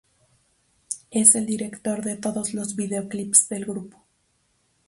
[1.11, 4.03] Es el director de todos los videoclips del grupo.